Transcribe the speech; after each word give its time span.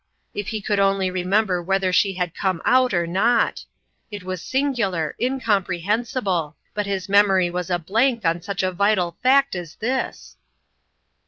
If 0.33 0.47
he 0.47 0.61
could 0.61 0.79
only 0.79 1.11
remember 1.11 1.61
whether 1.61 1.93
she 1.93 2.13
had 2.15 2.33
come 2.33 2.59
out, 2.65 2.91
or 2.91 3.05
not! 3.05 3.65
It 4.09 4.23
was 4.23 4.41
singular, 4.41 5.15
incomprehensible! 5.21 6.55
But 6.73 6.87
his 6.87 7.07
memory 7.07 7.51
was 7.51 7.69
a 7.69 7.77
blank 7.77 8.25
on 8.25 8.41
such 8.41 8.63
a 8.63 8.71
vital 8.71 9.15
fact 9.21 9.55
as 9.55 9.75
this 9.75 10.37